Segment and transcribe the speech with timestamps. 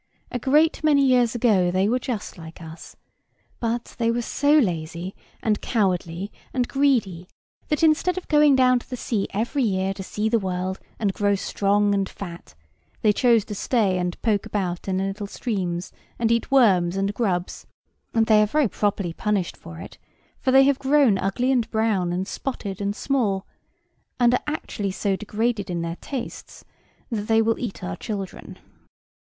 [0.31, 2.95] A great many years ago they were just like us:
[3.59, 7.27] but they were so lazy, and cowardly, and greedy,
[7.67, 11.13] that instead of going down to the sea every year to see the world and
[11.13, 12.55] grow strong and fat,
[13.03, 17.13] they chose to stay and poke about in the little streams and eat worms and
[17.13, 17.67] grubs;
[18.11, 19.99] and they are very properly punished for it;
[20.39, 23.45] for they have grown ugly and brown and spotted and small;
[24.19, 26.65] and are actually so degraded in their tastes,
[27.11, 28.57] that they will eat our children."